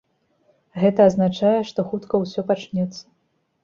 [0.85, 3.03] Гэта азначае, што хутка ўсё пачнецца.